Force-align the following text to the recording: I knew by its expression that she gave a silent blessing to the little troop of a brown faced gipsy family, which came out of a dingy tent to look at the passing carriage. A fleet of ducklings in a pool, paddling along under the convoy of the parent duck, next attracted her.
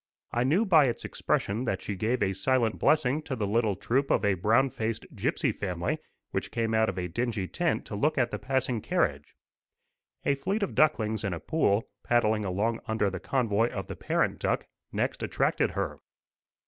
I 0.31 0.43
knew 0.43 0.65
by 0.65 0.85
its 0.87 1.05
expression 1.05 1.65
that 1.65 1.83
she 1.83 1.93
gave 1.93 2.23
a 2.23 2.33
silent 2.33 2.79
blessing 2.79 3.21
to 3.21 3.35
the 3.35 3.45
little 3.45 3.75
troop 3.75 4.09
of 4.09 4.25
a 4.25 4.33
brown 4.33 4.71
faced 4.71 5.05
gipsy 5.15 5.51
family, 5.51 5.99
which 6.31 6.49
came 6.49 6.73
out 6.73 6.89
of 6.89 6.97
a 6.97 7.07
dingy 7.07 7.47
tent 7.47 7.85
to 7.85 7.95
look 7.95 8.17
at 8.17 8.31
the 8.31 8.39
passing 8.39 8.81
carriage. 8.81 9.35
A 10.25 10.33
fleet 10.33 10.63
of 10.63 10.73
ducklings 10.73 11.23
in 11.23 11.33
a 11.35 11.39
pool, 11.39 11.87
paddling 12.03 12.43
along 12.43 12.79
under 12.87 13.11
the 13.11 13.19
convoy 13.19 13.69
of 13.69 13.85
the 13.85 13.95
parent 13.95 14.39
duck, 14.39 14.65
next 14.91 15.21
attracted 15.21 15.69
her. 15.77 15.99